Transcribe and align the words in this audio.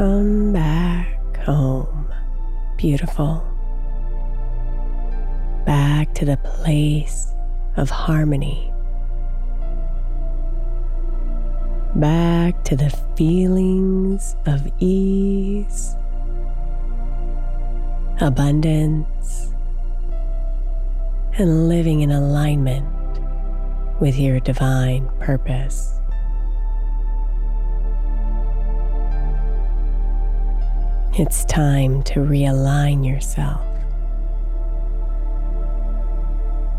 Come 0.00 0.54
back 0.54 1.36
home, 1.44 2.10
beautiful. 2.78 3.44
Back 5.66 6.14
to 6.14 6.24
the 6.24 6.38
place 6.38 7.34
of 7.76 7.90
harmony. 7.90 8.72
Back 11.96 12.64
to 12.64 12.76
the 12.76 12.88
feelings 13.14 14.36
of 14.46 14.66
ease, 14.78 15.94
abundance, 18.22 19.52
and 21.34 21.68
living 21.68 22.00
in 22.00 22.10
alignment 22.10 22.88
with 24.00 24.18
your 24.18 24.40
divine 24.40 25.10
purpose. 25.20 26.00
It's 31.14 31.44
time 31.44 32.04
to 32.04 32.20
realign 32.20 33.04
yourself 33.04 33.66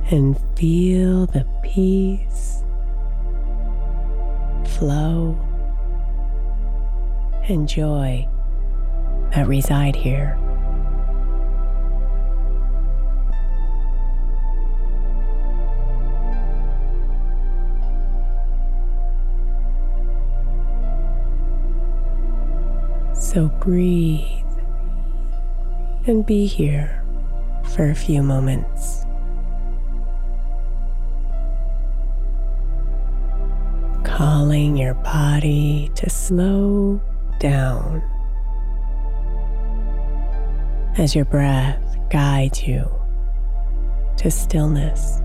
and 0.09 0.40
feel 0.58 1.25
the 1.25 1.45
peace, 1.62 2.63
flow, 4.66 5.38
and 7.50 7.68
joy 7.68 8.25
that 9.33 9.48
reside 9.48 9.98
here. 9.98 10.40
So 23.33 23.48
breathe 23.48 24.28
and 26.06 26.25
be 26.25 26.45
here 26.45 27.01
for 27.69 27.89
a 27.89 27.95
few 27.95 28.22
moments. 28.22 29.06
Calling 34.04 34.75
your 34.75 34.95
body 34.95 35.89
to 35.95 36.10
slow 36.10 37.00
down 37.39 38.04
as 40.98 41.16
your 41.16 41.24
breath 41.24 41.81
guides 42.10 42.68
you 42.68 42.92
to 44.18 44.30
stillness. 44.30 45.22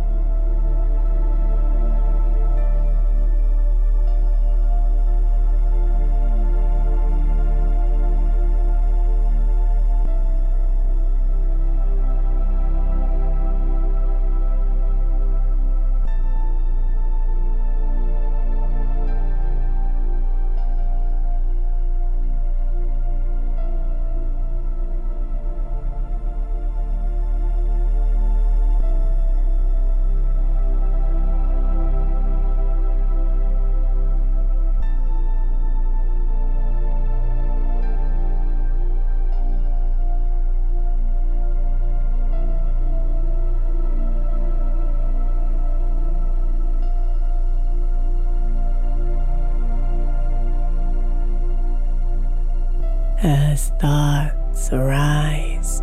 As 53.57 53.71
thoughts 53.81 54.71
arise, 54.71 55.83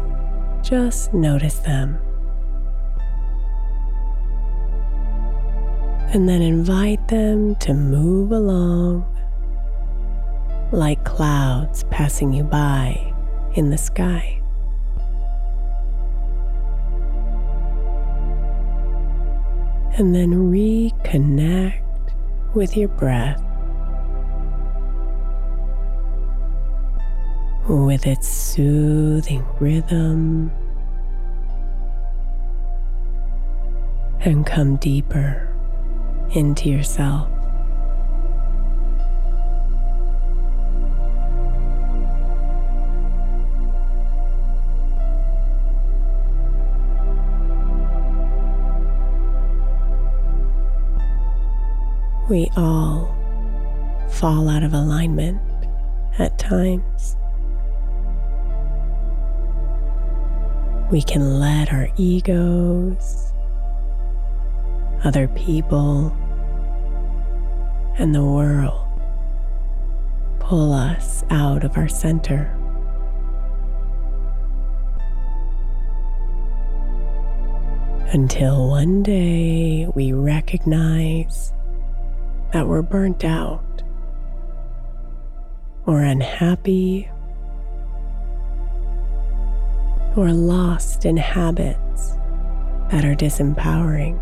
just 0.62 1.12
notice 1.12 1.58
them. 1.62 1.98
And 6.14 6.30
then 6.30 6.44
invite 6.44 7.08
them 7.08 7.56
to 7.56 7.74
move 7.74 8.32
along 8.32 9.10
like 10.72 11.04
clouds 11.04 11.84
passing 11.90 12.32
you 12.32 12.44
by 12.44 13.12
in 13.56 13.72
the 13.72 13.78
sky. 13.80 14.40
And 19.98 20.14
then 20.14 20.30
reconnect 20.52 21.82
with 22.54 22.78
your 22.78 22.90
breath. 22.90 23.42
With 27.68 28.06
its 28.06 28.28
soothing 28.28 29.46
rhythm 29.60 30.52
and 34.20 34.46
come 34.46 34.76
deeper 34.78 35.50
into 36.32 36.70
yourself. 36.70 37.30
We 52.30 52.50
all 52.56 53.14
fall 54.10 54.48
out 54.50 54.64
of 54.64 54.74
alignment 54.74 55.40
at 56.18 56.40
times. 56.40 57.18
We 60.94 61.02
can 61.02 61.40
let 61.40 61.74
our 61.74 61.90
egos, 61.98 63.34
other 65.04 65.28
people, 65.30 66.16
and 67.98 68.14
the 68.14 68.24
world 68.24 68.88
pull 70.38 70.72
us 70.72 71.24
out 71.32 71.64
of 71.64 71.78
our 71.78 71.88
center. 71.88 72.56
Until 78.12 78.70
one 78.70 79.02
day 79.02 79.88
we 79.96 80.14
recognize 80.14 81.54
that 82.52 82.68
we're 82.68 82.84
burnt 82.84 83.26
out 83.26 83.82
or 85.88 86.04
unhappy 86.04 87.10
or 90.16 90.32
lost 90.32 91.06
in 91.06 91.18
habits 91.18 92.12
that 92.92 93.04
are 93.04 93.16
disempowering. 93.16 94.22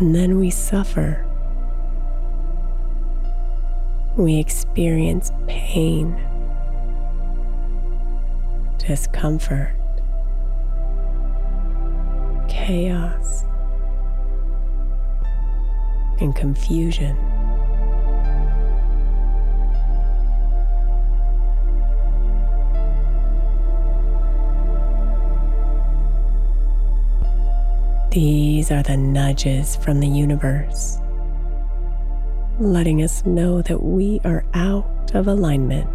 And 0.00 0.14
then 0.14 0.38
we 0.38 0.50
suffer. 0.50 1.24
We 4.16 4.38
experience 4.38 5.30
pain, 5.46 6.16
discomfort, 8.78 9.74
chaos 12.48 13.44
and 16.20 16.34
confusion. 16.34 17.16
These 28.10 28.70
are 28.70 28.82
the 28.82 28.96
nudges 28.96 29.76
from 29.76 30.00
the 30.00 30.08
universe, 30.08 30.98
letting 32.58 33.02
us 33.02 33.24
know 33.26 33.62
that 33.62 33.82
we 33.82 34.20
are 34.24 34.44
out 34.54 35.14
of 35.14 35.28
alignment 35.28 35.88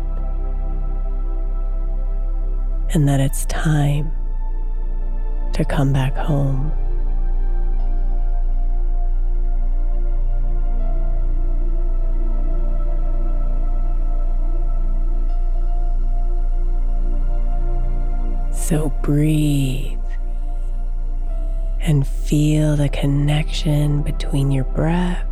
and 2.94 3.08
that 3.10 3.20
it's 3.20 3.46
time 3.46 4.12
to 5.54 5.66
come 5.66 5.92
back 5.92 6.16
home. 6.16 6.72
So 18.74 18.90
breathe 19.04 20.00
and 21.80 22.08
feel 22.08 22.76
the 22.76 22.90
connection 22.90 24.02
between 24.02 24.50
your 24.50 24.64
breath 24.64 25.28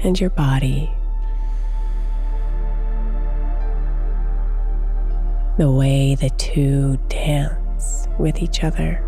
and 0.00 0.20
your 0.20 0.28
body. 0.28 0.92
The 5.56 5.70
way 5.70 6.14
the 6.14 6.28
two 6.36 6.98
dance 7.08 8.06
with 8.18 8.42
each 8.42 8.62
other. 8.62 9.00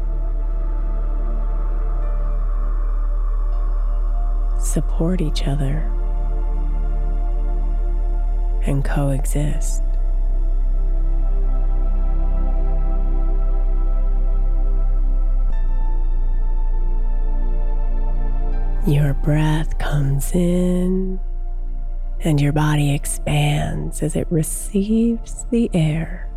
Support 4.58 5.20
each 5.20 5.46
other 5.46 5.80
and 8.64 8.82
coexist. 8.82 9.82
Your 19.06 19.14
breath 19.14 19.78
comes 19.78 20.32
in 20.34 21.20
and 22.18 22.40
your 22.40 22.52
body 22.52 22.92
expands 22.92 24.02
as 24.02 24.16
it 24.16 24.26
receives 24.30 25.46
the 25.52 25.70
air. 25.72 26.28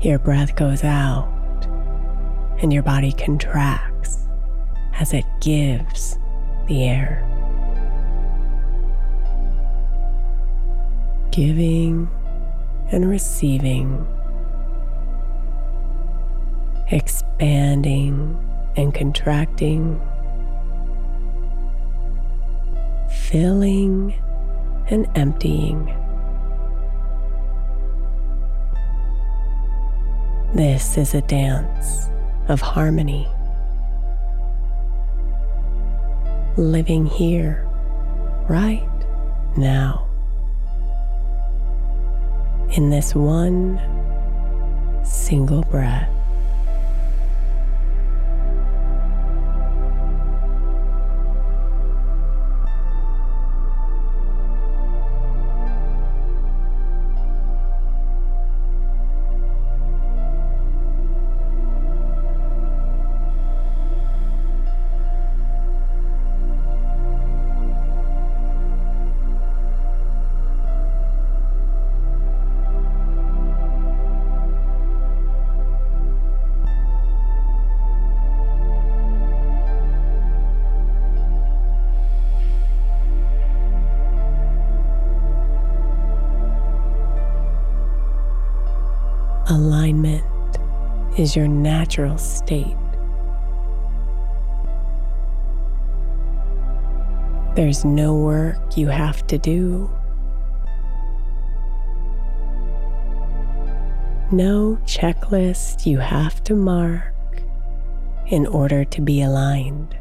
Your 0.00 0.18
breath 0.18 0.56
goes 0.56 0.82
out 0.82 1.28
and 2.62 2.72
your 2.72 2.82
body 2.82 3.12
contracts 3.12 4.26
as 4.94 5.12
it 5.12 5.24
gives 5.40 6.18
the 6.66 6.82
air. 6.82 7.22
Giving 11.30 12.10
and 12.90 13.08
receiving, 13.08 14.04
expanding 16.90 18.36
and 18.76 18.94
contracting, 18.94 20.00
filling 23.10 24.14
and 24.88 25.06
emptying. 25.14 25.86
This 30.54 30.96
is 30.96 31.14
a 31.14 31.22
dance 31.22 32.08
of 32.48 32.60
harmony. 32.60 33.28
Living 36.56 37.06
here, 37.06 37.66
right 38.48 38.88
now. 39.56 40.06
In 42.76 42.90
this 42.90 43.14
one 43.14 43.80
single 45.04 45.62
breath. 45.64 46.13
Is 91.24 91.34
your 91.34 91.48
natural 91.48 92.18
state. 92.18 92.76
There's 97.56 97.82
no 97.82 98.14
work 98.14 98.76
you 98.76 98.88
have 98.88 99.26
to 99.28 99.38
do. 99.38 99.90
No 104.30 104.78
checklist 104.84 105.86
you 105.86 105.96
have 105.96 106.44
to 106.44 106.54
mark 106.54 107.14
in 108.26 108.46
order 108.46 108.84
to 108.84 109.00
be 109.00 109.22
aligned. 109.22 109.96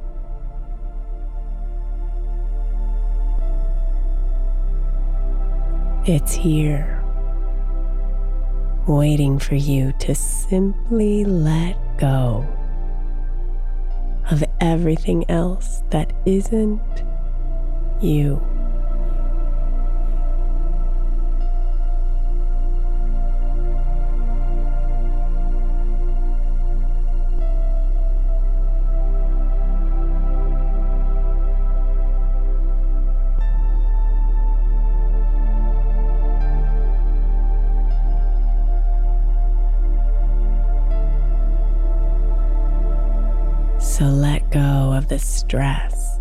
It's 6.05 6.33
here, 6.33 6.92
waiting 8.87 9.39
for 9.39 9.55
you 9.55 9.93
to 9.99 10.13
simply 10.13 11.25
let 11.25 11.77
go 11.97 12.45
of 14.31 14.43
everything 14.59 15.29
else 15.29 15.83
that 15.89 16.13
isn't 16.25 16.81
you. 18.01 18.41
Stress. 45.53 46.17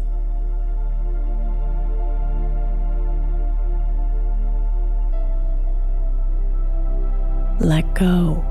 Let 7.61 7.95
go 7.95 8.45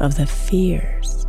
of 0.00 0.16
the 0.16 0.26
fears. 0.26 1.26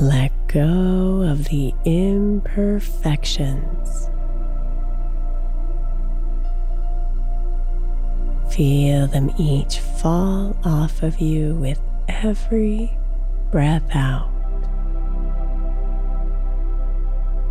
Let 0.00 0.32
go 0.48 1.20
of 1.20 1.44
the 1.50 1.74
imperfections. 1.84 4.08
Feel 8.50 9.06
them 9.08 9.30
each 9.38 9.80
fall 9.80 10.56
off 10.64 11.02
of 11.02 11.20
you 11.20 11.56
with 11.56 11.78
every 12.08 12.96
breath 13.50 13.84
out. 13.94 14.30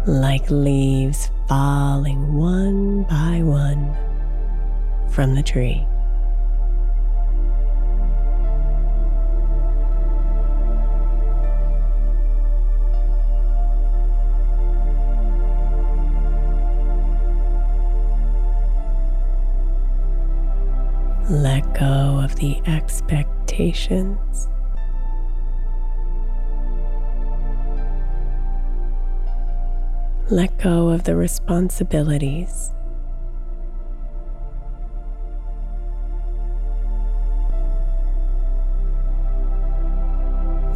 Like 0.06 0.50
leaves 0.50 1.32
falling 1.48 2.34
one 2.34 3.04
by 3.04 3.42
one 3.44 3.96
from 5.10 5.36
the 5.36 5.44
tree. 5.44 5.88
Let 21.30 21.74
go 21.74 22.20
of 22.22 22.36
the 22.36 22.62
expectations. 22.68 24.50
Let 30.30 30.58
go 30.58 30.90
of 30.90 31.06
the 31.06 31.16
responsibilities. 31.16 32.74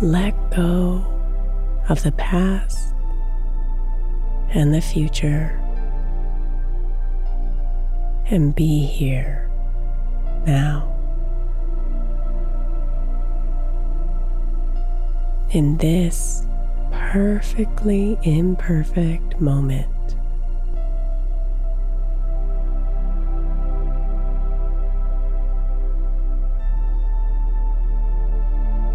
Let 0.02 0.34
go 0.52 1.06
of 1.90 2.04
the 2.04 2.14
past 2.14 2.94
and 4.52 4.74
the 4.74 4.80
future 4.80 5.62
and 8.28 8.56
be 8.56 8.86
here 8.86 9.47
now. 10.46 10.94
In 15.52 15.78
this 15.78 16.46
perfectly 16.92 18.18
imperfect 18.24 19.40
moment. 19.40 19.88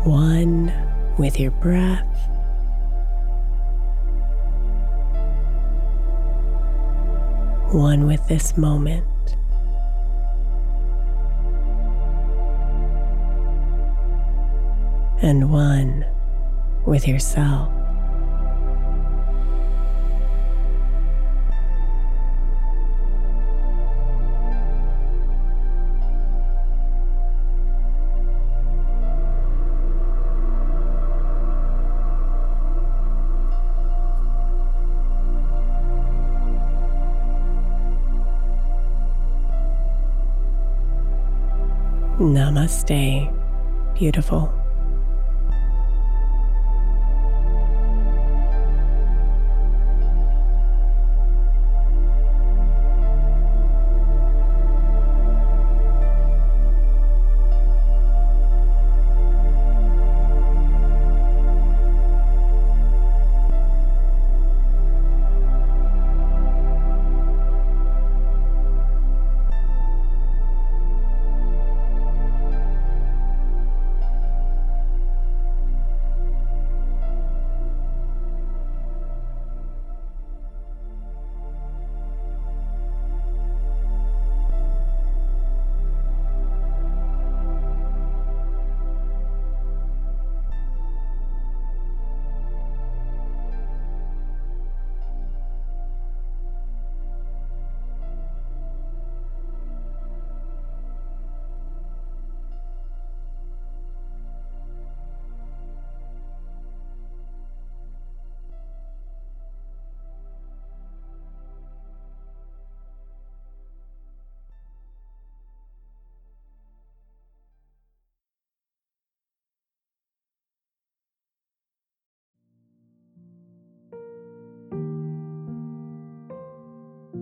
One 0.04 0.72
with 1.16 1.38
your 1.38 1.52
breath. 1.52 2.06
One 7.72 8.06
with 8.06 8.26
this 8.26 8.56
moment. 8.56 9.06
And 15.24 15.52
one 15.52 16.04
with 16.84 17.06
yourself. 17.06 17.70
Namaste, 42.18 43.32
beautiful. 43.94 44.61